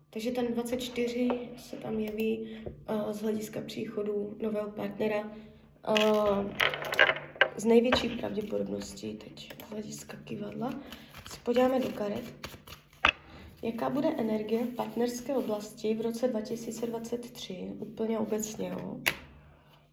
Takže 0.10 0.32
ten 0.32 0.54
24 0.54 1.30
se 1.58 1.76
tam 1.76 2.00
jeví 2.00 2.58
uh, 2.90 3.12
z 3.12 3.22
hlediska 3.22 3.62
příchodu 3.62 4.38
nového 4.42 4.72
partnera 4.72 5.32
uh, 5.90 6.52
z 7.58 7.66
největší 7.66 8.10
pravděpodobností 8.10 9.14
teď 9.14 9.54
z 9.68 9.70
hlediska 9.70 10.18
kivadla. 10.24 10.70
Se 11.32 11.40
podíváme 11.44 11.80
do 11.80 11.90
karet. 11.90 12.24
Jaká 13.64 13.90
bude 13.90 14.08
energie 14.08 14.66
v 14.66 14.76
partnerské 14.76 15.36
oblasti 15.36 15.94
v 15.94 16.02
roce 16.02 16.28
2023? 16.28 17.72
Úplně 17.80 18.20
obecně, 18.20 18.70
jo. 18.70 19.00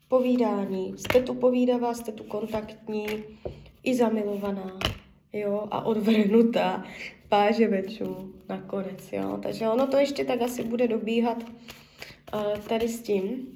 Povídání. 0.08 0.98
Jste 0.98 1.22
tu 1.22 1.34
povídavá, 1.34 1.94
jste 1.94 2.12
tu 2.12 2.24
kontaktní, 2.24 3.06
i 3.88 3.94
zamilovaná, 3.94 4.78
jo, 5.32 5.68
a 5.70 5.82
odvrhnutá 5.82 6.84
páže 7.28 7.68
mečů 7.68 8.34
nakonec, 8.48 9.12
jo. 9.12 9.38
Takže 9.42 9.68
ono 9.68 9.86
to 9.86 9.96
ještě 9.96 10.24
tak 10.24 10.42
asi 10.42 10.64
bude 10.64 10.88
dobíhat 10.88 11.42
uh, 11.42 12.58
tady 12.58 12.88
s 12.88 13.02
tím. 13.02 13.46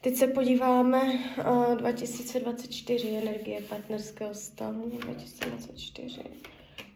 Teď 0.00 0.14
se 0.14 0.26
podíváme 0.26 1.02
uh, 1.02 1.76
2024 1.76 3.16
energie 3.16 3.60
partnerského 3.60 4.34
stavu 4.34 4.90
2024. 4.98 6.20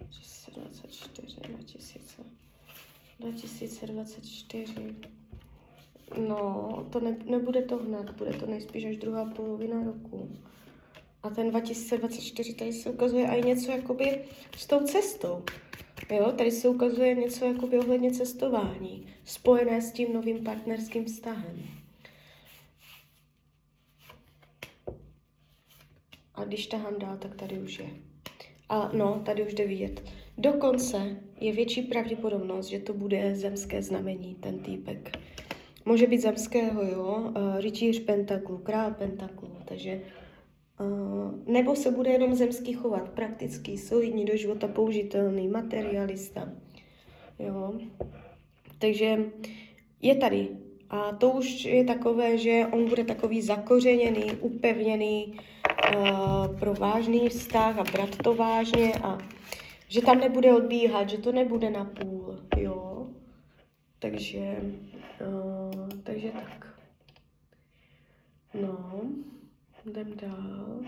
2024, 0.01 1.37
2000, 1.49 2.23
2024. 3.21 4.95
No, 6.29 6.87
to 6.91 7.01
ne, 7.01 7.17
nebude 7.25 7.63
to 7.63 7.77
hned, 7.77 8.11
bude 8.11 8.33
to 8.33 8.47
nejspíš 8.47 8.85
až 8.85 8.97
druhá 8.97 9.25
polovina 9.25 9.85
roku. 9.85 10.31
A 11.23 11.31
ten 11.31 11.51
2024 11.51 12.55
tady 12.55 12.73
se 12.73 12.91
ukazuje 12.91 13.27
i 13.27 13.43
něco 13.47 13.71
jakoby 13.71 14.25
s 14.57 14.67
tou 14.67 14.81
cestou. 14.81 15.45
Jo, 16.11 16.33
tady 16.33 16.51
se 16.51 16.69
ukazuje 16.69 17.15
něco 17.15 17.45
jakoby 17.45 17.79
ohledně 17.79 18.11
cestování, 18.11 19.07
spojené 19.25 19.83
s 19.83 19.93
tím 19.93 20.13
novým 20.13 20.45
partnerským 20.45 21.05
vztahem. 21.05 21.63
A 26.35 26.45
když 26.45 26.67
tahám 26.67 26.99
dál, 26.99 27.17
tak 27.19 27.35
tady 27.35 27.59
už 27.59 27.79
je. 27.79 27.91
A 28.69 28.91
no, 28.93 29.23
tady 29.27 29.47
už 29.47 29.55
jde 29.55 29.67
vidět. 29.67 30.03
Dokonce 30.39 31.17
je 31.41 31.53
větší 31.53 31.83
pravděpodobnost, 31.83 32.67
že 32.67 32.79
to 32.79 32.93
bude 32.93 33.35
zemské 33.35 33.83
znamení, 33.83 34.35
ten 34.35 34.59
týpek. 34.59 35.19
Může 35.85 36.07
být 36.07 36.23
zemského, 36.23 36.83
jo, 36.83 37.33
uh, 37.37 37.61
rytíř 37.61 38.01
pentaklu, 38.01 38.59
král 38.59 38.95
pentaklu, 38.95 39.57
takže 39.65 40.01
nebo 41.47 41.77
se 41.77 41.91
bude 41.91 42.11
jenom 42.11 42.35
zemský 42.35 42.73
chovat, 42.73 43.09
praktický, 43.09 43.79
solidní, 43.79 44.25
do 44.25 44.37
života 44.37 44.69
použitelný, 44.69 45.49
materialista, 45.49 46.49
jo. 47.39 47.75
Takže 48.79 49.19
je 50.03 50.15
tady. 50.15 50.49
A 50.91 51.13
to 51.13 51.31
už 51.31 51.65
je 51.65 51.85
takové, 51.85 52.39
že 52.39 52.67
on 52.73 52.89
bude 52.89 53.05
takový 53.05 53.43
zakořeněný, 53.43 54.33
upevněný, 54.41 55.39
uh, 55.97 56.59
pro 56.59 56.75
vážný 56.75 57.29
vztah 57.29 57.79
a 57.79 57.85
brat 57.85 58.17
to 58.25 58.35
vážně 58.35 58.93
a 58.95 59.19
že 59.89 60.03
tam 60.03 60.21
nebude 60.21 60.55
odbíhat, 60.55 61.09
že 61.09 61.19
to 61.19 61.33
nebude 61.33 61.71
na 61.71 61.85
půl, 61.85 62.39
jo. 62.57 63.07
Takže, 63.99 64.57
uh, 65.27 65.89
takže 66.03 66.31
tak. 66.31 66.79
No, 68.63 69.01
jdem 69.87 70.17
dál. 70.17 70.81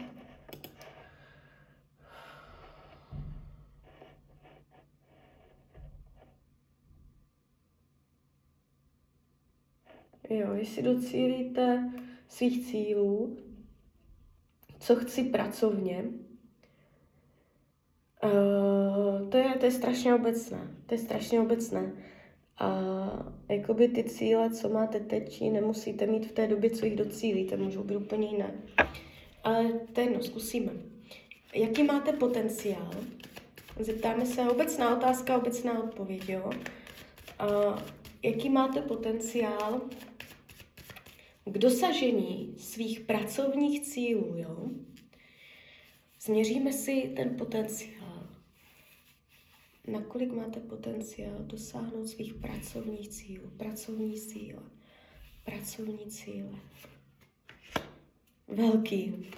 Jo, 10.30 10.52
jestli 10.54 10.82
docílíte 10.82 11.92
svých 12.28 12.66
cílů, 12.66 13.36
co 14.80 14.96
chci 14.96 15.24
pracovně, 15.24 16.04
uh, 18.24 19.28
to, 19.28 19.36
je, 19.36 19.54
to 19.58 19.64
je 19.64 19.70
strašně 19.70 20.14
obecné. 20.14 20.76
To 20.86 20.94
je 20.94 20.98
strašně 20.98 21.40
obecné. 21.40 21.92
A 22.58 22.80
jakoby 23.48 23.88
ty 23.88 24.04
cíle, 24.04 24.50
co 24.50 24.68
máte 24.68 25.00
teď, 25.00 25.50
nemusíte 25.50 26.06
mít 26.06 26.26
v 26.26 26.32
té 26.32 26.46
době, 26.46 26.70
co 26.70 26.86
jich 26.86 26.96
docílíte, 26.96 27.56
můžou 27.56 27.84
být 27.84 27.96
úplně 27.96 28.28
jiné. 28.28 28.54
Ale 29.44 29.72
to 29.92 30.00
jedno, 30.00 30.22
zkusíme. 30.22 30.72
Jaký 31.54 31.82
máte 31.82 32.12
potenciál? 32.12 32.90
Zeptáme 33.80 34.26
se, 34.26 34.42
obecná 34.42 34.96
otázka, 34.96 35.36
obecná 35.38 35.84
odpověď, 35.84 36.28
jo? 36.28 36.50
A 37.38 37.46
jaký 38.22 38.50
máte 38.50 38.82
potenciál 38.82 39.80
k 41.44 41.58
dosažení 41.58 42.54
svých 42.58 43.00
pracovních 43.00 43.80
cílů, 43.80 44.34
jo? 44.36 44.68
Změříme 46.20 46.72
si 46.72 47.12
ten 47.16 47.36
potenciál. 47.36 47.93
Nakolik 49.86 50.32
máte 50.32 50.60
potenciál 50.60 51.38
dosáhnout 51.38 52.06
svých 52.06 52.34
pracovních 52.34 53.08
cílů, 53.08 53.50
pracovní 53.56 54.18
síla, 54.18 54.62
pracovní 55.44 56.06
cíle. 56.06 56.58
Velký. 58.48 59.30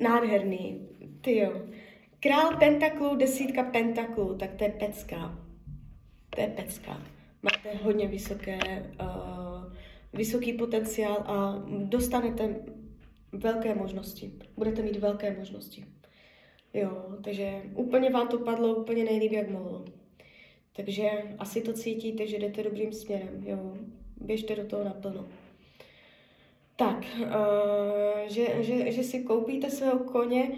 Nádherný. 0.00 0.88
Ty 1.20 1.36
jo. 1.36 1.66
Král 2.20 2.56
pentaklů, 2.56 3.16
desítka 3.16 3.62
pentaklů, 3.62 4.34
tak 4.34 4.54
to 4.54 4.64
je 4.64 4.70
pecka. 4.70 5.46
To 6.30 6.40
je 6.40 6.46
pecka. 6.46 7.02
Máte 7.42 7.74
hodně 7.82 8.08
vysoké 8.08 8.92
uh, 9.00 9.72
vysoký 10.12 10.52
potenciál 10.52 11.16
a 11.26 11.64
dostanete 11.84 12.56
velké 13.32 13.74
možnosti. 13.74 14.32
Budete 14.56 14.82
mít 14.82 14.96
velké 14.96 15.36
možnosti. 15.38 15.84
Jo, 16.78 17.04
takže 17.24 17.62
úplně 17.74 18.10
vám 18.10 18.28
to 18.28 18.38
padlo 18.38 18.74
úplně 18.74 19.04
nejlíp, 19.04 19.32
jak 19.32 19.50
mohlo. 19.50 19.84
Takže 20.72 21.10
asi 21.38 21.60
to 21.60 21.72
cítíte, 21.72 22.26
že 22.26 22.38
jdete 22.38 22.62
dobrým 22.62 22.92
směrem, 22.92 23.44
jo. 23.46 23.76
Běžte 24.16 24.56
do 24.56 24.64
toho 24.64 24.84
naplno. 24.84 25.28
Tak, 26.76 27.06
uh, 27.20 28.28
že, 28.28 28.64
že, 28.64 28.92
že 28.92 29.02
si 29.02 29.22
koupíte 29.22 29.70
svého 29.70 29.98
koně 29.98 30.50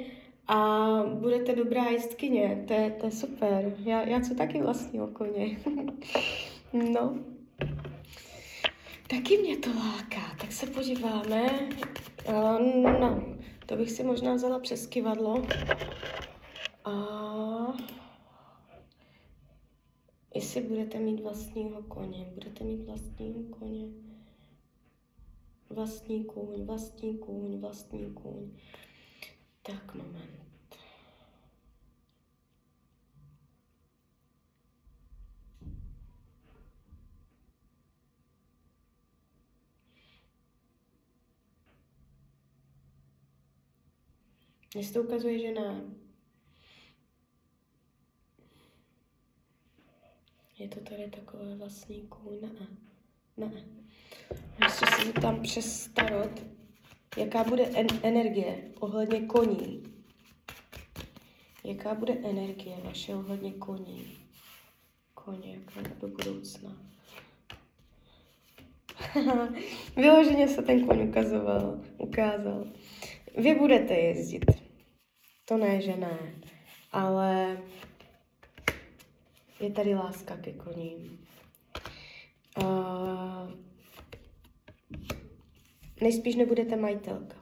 a 0.48 0.88
budete 1.14 1.54
dobrá 1.54 1.88
jistkyně, 1.88 2.64
to 2.68 2.72
je, 2.72 2.90
to 2.90 3.06
je 3.06 3.12
super. 3.12 3.76
Já, 3.84 4.08
já 4.08 4.20
co 4.20 4.34
taky 4.34 4.62
vlastního 4.62 5.06
koně. 5.06 5.58
no. 6.92 7.18
Taky 9.10 9.38
mě 9.38 9.56
to 9.56 9.70
láká, 9.70 10.36
tak 10.40 10.52
se 10.52 10.66
podíváme. 10.66 11.68
Uh, 12.28 12.60
no, 13.00 13.22
to 13.70 13.76
bych 13.76 13.90
si 13.90 14.04
možná 14.04 14.34
vzala 14.34 14.58
přes 14.58 14.86
kivadlo. 14.86 15.46
A 16.84 16.92
jestli 20.34 20.60
budete 20.60 20.98
mít 20.98 21.20
vlastního 21.20 21.82
koně, 21.82 22.30
budete 22.34 22.64
mít 22.64 22.84
vlastního 22.86 23.42
koně. 23.58 23.86
Vlastní 25.68 26.24
kůň, 26.24 26.64
vlastní 26.64 27.18
kůň, 27.18 27.60
vlastní 27.60 28.14
kůň. 28.14 28.50
Tak, 29.62 29.94
moment. 29.94 30.49
Mně 44.74 44.84
se 44.84 44.92
to 44.92 45.02
ukazuje, 45.02 45.38
že 45.38 45.52
ne. 45.60 45.80
Je 50.58 50.68
to 50.68 50.80
tady 50.80 51.10
takové 51.10 51.56
vlastní 51.56 52.00
kůň? 52.08 52.40
Ne. 52.40 52.66
Ne. 53.36 53.64
Ještě 54.64 54.86
se 54.86 55.06
zeptám 55.06 55.42
přes 55.42 55.82
starot, 55.82 56.42
jaká 57.16 57.44
bude 57.44 57.66
en- 57.66 58.00
energie 58.02 58.70
ohledně 58.80 59.20
koní. 59.20 59.82
Jaká 61.64 61.94
bude 61.94 62.12
energie 62.12 62.76
vaše 62.84 63.14
ohledně 63.14 63.52
koní? 63.52 64.18
Koně, 65.14 65.54
jaká 65.54 65.88
do 66.00 66.08
budoucna. 66.08 66.76
Vyloženě 69.96 70.48
se 70.48 70.62
ten 70.62 70.86
koň 70.86 71.08
ukazoval, 71.08 71.80
ukázal. 71.98 72.66
Vy 73.36 73.54
budete 73.54 73.94
jezdit. 73.94 74.59
To 75.50 75.56
ne, 75.56 75.80
že 75.80 75.96
ne. 75.96 76.18
Ale 76.92 77.58
je 79.60 79.70
tady 79.70 79.94
láska 79.94 80.36
ke 80.36 80.52
koním. 80.52 81.18
Uh, 82.62 83.50
nejspíš 86.00 86.36
nebudete 86.36 86.76
majitelka. 86.76 87.36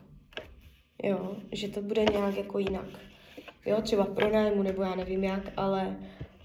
Jo, 1.02 1.36
že 1.52 1.68
to 1.68 1.82
bude 1.82 2.04
nějak 2.04 2.36
jako 2.36 2.58
jinak. 2.58 2.88
Jo, 3.66 3.82
třeba 3.82 4.04
v 4.04 4.14
pronájmu 4.14 4.62
nebo 4.62 4.82
já 4.82 4.94
nevím 4.94 5.24
jak, 5.24 5.52
ale 5.56 5.96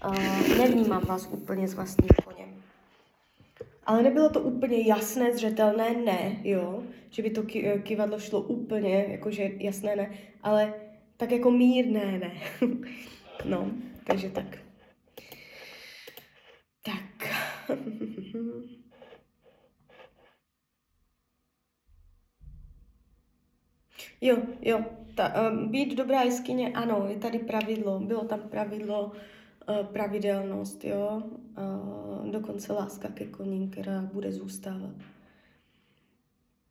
uh, 0.06 0.58
nevnímám 0.58 1.02
vás 1.02 1.28
úplně 1.30 1.68
s 1.68 1.74
vlastním 1.74 2.08
koněm. 2.24 2.62
Ale 3.86 4.02
nebylo 4.02 4.30
to 4.30 4.40
úplně 4.40 4.88
jasné, 4.88 5.34
zřetelné, 5.34 5.90
ne, 5.90 6.36
jo, 6.42 6.82
že 7.10 7.22
by 7.22 7.30
to 7.30 7.42
kivadlo 7.82 8.18
šlo 8.18 8.40
úplně, 8.40 9.06
jakože 9.08 9.50
jasné 9.58 9.96
ne, 9.96 10.10
ale 10.42 10.74
tak 11.16 11.30
jako 11.30 11.50
mírné 11.50 12.18
ne. 12.18 12.32
no, 13.44 13.70
takže 14.06 14.30
tak. 14.30 14.58
Tak. 16.82 17.28
jo, 24.20 24.36
jo, 24.60 24.84
ta, 25.14 25.50
uh, 25.50 25.58
být 25.70 25.94
dobrá 25.94 26.22
jeskyně, 26.22 26.72
ano, 26.72 27.06
je 27.08 27.16
tady 27.16 27.38
pravidlo, 27.38 28.00
bylo 28.00 28.24
tam 28.24 28.40
pravidlo, 28.40 29.12
uh, 29.68 29.86
pravidelnost, 29.86 30.84
jo, 30.84 31.22
uh, 31.58 32.30
dokonce 32.30 32.72
láska 32.72 33.08
ke 33.08 33.26
koním, 33.26 33.70
která 33.70 34.02
bude 34.02 34.32
zůstávat. 34.32 34.94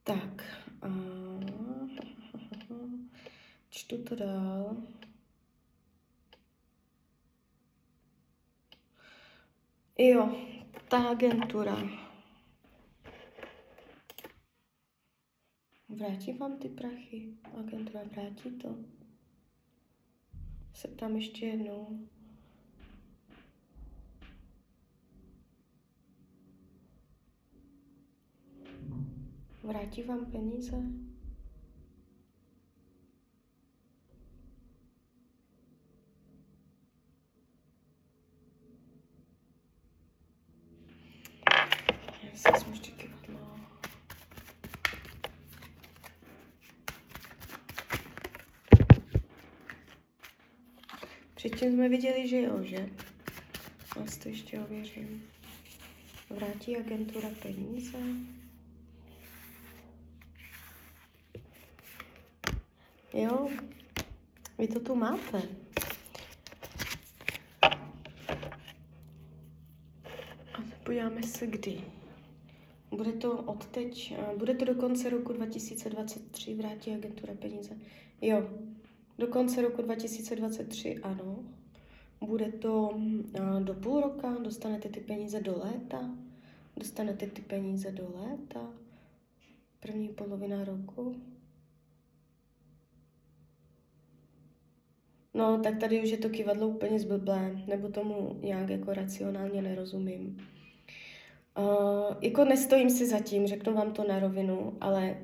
Tak, 0.03 0.43
uh, 0.86 1.22
čtu 3.73 4.03
to 4.03 4.15
dál. 4.15 4.77
Jo, 9.97 10.36
ta 10.89 11.09
agentura. 11.09 11.77
Vrátí 15.89 16.33
vám 16.33 16.57
ty 16.57 16.69
prachy? 16.69 17.38
Agentura 17.59 18.03
vrátí 18.03 18.51
to? 18.51 18.75
Se 20.73 20.88
tam 20.88 21.15
ještě 21.15 21.45
jednou. 21.45 22.07
Vrátí 29.63 30.03
vám 30.03 30.31
peníze? 30.31 30.77
Předtím 51.63 51.78
jsme 51.78 51.89
viděli, 51.89 52.28
že 52.28 52.41
jo, 52.41 52.63
že? 52.63 52.89
Vás 53.95 54.17
to 54.17 54.30
ještě 54.30 54.60
ověřím. 54.60 55.23
Vrátí 56.30 56.78
agentura 56.78 57.30
peníze? 57.41 57.97
Jo, 63.13 63.49
vy 64.58 64.67
to 64.67 64.80
tu 64.80 64.95
máte. 64.95 65.41
A 70.54 70.62
podíváme 70.84 71.23
se 71.23 71.47
kdy. 71.47 71.82
Bude 72.91 73.12
to 73.12 73.38
od 73.38 73.65
teď, 73.65 74.13
bude 74.38 74.54
to 74.54 74.65
do 74.65 74.76
konce 74.76 75.10
roku 75.10 75.34
2023, 75.34 76.54
vrátí 76.56 76.91
agentura 76.91 77.34
peníze. 77.34 77.78
Jo, 78.21 78.49
do 79.17 79.28
konce 79.28 79.62
roku 79.62 79.82
2023, 79.82 80.97
ano. 81.04 81.39
Bude 82.21 82.52
to 82.52 82.99
do 83.63 83.73
půl 83.73 84.02
roka, 84.02 84.38
dostanete 84.43 84.89
ty 84.89 84.99
peníze 84.99 85.41
do 85.41 85.62
léta, 85.63 86.10
dostanete 86.78 87.28
ty 87.28 87.41
peníze 87.41 87.91
do 87.91 88.13
léta, 88.15 88.73
první 89.80 90.10
polovina 90.10 90.63
roku. 90.63 91.15
No, 95.34 95.60
tak 95.60 95.80
tady 95.80 96.04
už 96.04 96.10
je 96.10 96.17
to 96.17 96.30
kivadlo 96.30 96.67
úplně 96.67 96.99
zblblé, 96.99 97.63
nebo 97.67 97.89
tomu 97.89 98.39
nějak 98.41 98.69
jako 98.69 98.93
racionálně 98.93 99.62
nerozumím. 99.62 100.38
Uh, 101.58 102.15
jako 102.21 102.45
nestojím 102.45 102.89
si 102.89 103.08
za 103.08 103.19
tím, 103.19 103.47
řeknu 103.47 103.73
vám 103.73 103.93
to 103.93 104.04
na 104.08 104.19
rovinu, 104.19 104.78
ale 104.82 105.17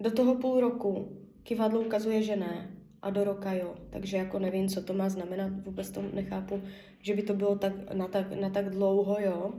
do 0.00 0.10
toho 0.10 0.34
půl 0.34 0.60
roku 0.60 1.18
kivadlo 1.42 1.80
ukazuje, 1.80 2.22
že 2.22 2.36
ne 2.36 2.77
a 3.02 3.10
do 3.10 3.24
roka 3.24 3.52
jo. 3.52 3.74
Takže 3.90 4.16
jako 4.16 4.38
nevím, 4.38 4.68
co 4.68 4.82
to 4.82 4.92
má 4.92 5.08
znamenat, 5.08 5.52
vůbec 5.64 5.90
to 5.90 6.02
nechápu, 6.02 6.62
že 7.00 7.14
by 7.14 7.22
to 7.22 7.34
bylo 7.34 7.58
tak, 7.58 7.94
na, 7.94 8.08
tak, 8.08 8.40
na 8.40 8.50
tak 8.50 8.70
dlouho, 8.70 9.20
jo. 9.20 9.54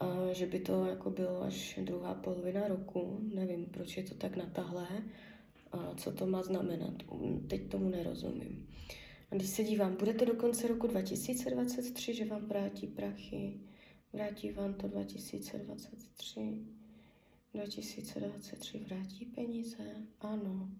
A 0.00 0.32
že 0.32 0.46
by 0.46 0.60
to 0.60 0.86
jako 0.86 1.10
bylo 1.10 1.42
až 1.42 1.78
druhá 1.82 2.14
polovina 2.14 2.68
roku. 2.68 3.18
Nevím, 3.34 3.66
proč 3.66 3.96
je 3.96 4.02
to 4.02 4.14
tak 4.14 4.36
na 4.36 4.46
tahle. 4.46 4.86
A 5.72 5.94
co 5.96 6.12
to 6.12 6.26
má 6.26 6.42
znamenat. 6.42 6.94
Teď 7.48 7.68
tomu 7.68 7.88
nerozumím. 7.88 8.68
A 9.30 9.34
když 9.34 9.48
se 9.48 9.64
dívám, 9.64 9.96
bude 9.96 10.14
to 10.14 10.24
do 10.24 10.34
konce 10.34 10.68
roku 10.68 10.86
2023, 10.86 12.14
že 12.14 12.24
vám 12.24 12.46
vrátí 12.46 12.86
prachy. 12.86 13.60
Vrátí 14.12 14.50
vám 14.50 14.74
to 14.74 14.88
2023. 14.88 16.66
2023 17.54 18.78
vrátí 18.78 19.24
peníze? 19.24 19.84
Ano. 20.20 20.70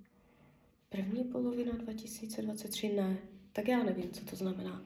První 0.93 1.25
polovina 1.25 1.73
2023 1.73 2.89
ne. 2.89 3.19
Tak 3.53 3.69
já 3.69 3.83
nevím, 3.83 4.11
co 4.11 4.25
to 4.25 4.37
znamená. 4.37 4.83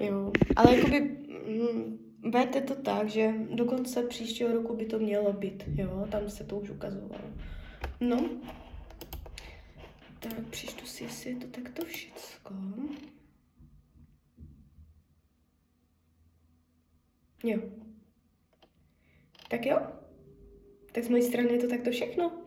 Jo, 0.00 0.32
ale 0.56 0.76
jakoby 0.76 1.00
mm, 1.00 1.98
berte 2.30 2.60
to 2.60 2.74
tak, 2.74 3.08
že 3.08 3.34
do 3.50 3.64
konce 3.64 4.02
příštího 4.02 4.52
roku 4.52 4.76
by 4.76 4.86
to 4.86 4.98
mělo 4.98 5.32
být, 5.32 5.64
jo, 5.66 6.08
tam 6.10 6.30
se 6.30 6.44
to 6.44 6.56
už 6.56 6.70
ukazovalo. 6.70 7.24
No, 8.00 8.30
tak 10.20 10.46
přečtu 10.50 10.86
si, 10.86 11.04
jestli 11.04 11.30
je 11.30 11.36
to 11.36 11.46
takto 11.46 11.84
všecko. 11.84 12.54
Jo. 17.44 17.58
Tak 19.48 19.66
jo. 19.66 19.80
Tak 20.92 21.04
z 21.04 21.08
mojej 21.08 21.26
strany 21.26 21.52
je 21.52 21.58
to 21.58 21.68
takto 21.68 21.90
všechno. 21.90 22.42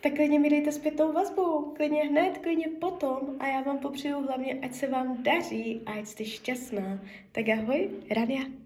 Tak 0.00 0.14
klidně 0.14 0.38
mi 0.38 0.50
dejte 0.50 0.72
zpětnou 0.72 1.12
vazbu, 1.12 1.72
klidně 1.76 2.02
hned, 2.02 2.38
klidně 2.38 2.68
potom 2.68 3.18
a 3.38 3.46
já 3.46 3.60
vám 3.60 3.78
popřeju 3.78 4.22
hlavně, 4.26 4.58
ať 4.62 4.74
se 4.74 4.86
vám 4.86 5.22
daří 5.22 5.80
a 5.86 5.92
ať 5.92 6.06
jste 6.06 6.24
šťastná. 6.24 7.00
Tak 7.32 7.48
ahoj, 7.48 7.90
Rania. 8.10 8.59